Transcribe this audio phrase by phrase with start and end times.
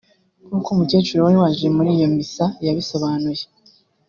[0.47, 3.43] nk’uko umukecuru wari waje muri iyo misa yabisobanuye